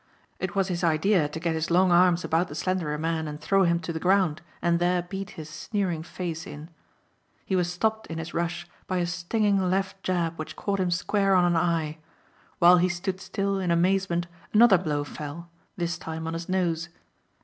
It 0.39 0.55
was 0.55 0.69
his 0.69 0.83
idea 0.83 1.29
to 1.29 1.39
get 1.39 1.53
his 1.53 1.69
long 1.69 1.91
arms 1.91 2.23
about 2.23 2.47
the 2.47 2.55
slenderer 2.55 2.97
man 2.97 3.27
and 3.27 3.39
throw 3.39 3.65
him 3.65 3.79
to 3.81 3.93
the 3.93 3.99
ground 3.99 4.41
and 4.59 4.79
there 4.79 5.03
beat 5.03 5.29
his 5.37 5.47
sneering 5.47 6.01
face 6.01 6.47
in. 6.47 6.71
He 7.45 7.55
was 7.55 7.71
stopped 7.71 8.07
in 8.07 8.17
his 8.17 8.33
rush 8.33 8.65
by 8.87 8.97
a 8.97 9.05
stinging 9.05 9.59
left 9.69 10.01
jab 10.01 10.39
which 10.39 10.55
caught 10.55 10.79
him 10.79 10.89
square 10.89 11.35
on 11.35 11.45
an 11.45 11.55
eye. 11.55 11.99
While 12.57 12.77
he 12.77 12.89
stood 12.89 13.21
still 13.21 13.59
in 13.59 13.69
amazement 13.69 14.25
another 14.53 14.79
blow 14.79 15.03
fell, 15.03 15.51
this 15.77 15.99
time 15.99 16.25
on 16.25 16.33
his 16.33 16.49
nose. 16.49 16.89